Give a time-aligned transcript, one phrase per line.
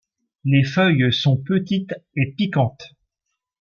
[0.45, 2.95] Les feuilles sont petites et piquantes.